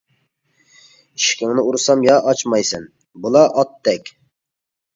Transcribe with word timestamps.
ئىشىكىڭنى 1.19 1.65
ئۇرسام 1.67 2.07
يا 2.07 2.17
ئاچمايسەن، 2.31 2.89
بولە 3.29 3.47
ئاتتەك! 3.53 4.13